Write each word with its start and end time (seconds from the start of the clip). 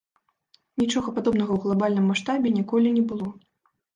Нічога 0.81 1.09
падобнага 1.17 1.51
ў 1.57 1.61
глабальным 1.67 2.09
маштабе 2.11 2.53
ніколі 2.57 2.95
не 2.99 3.03
было. 3.13 3.27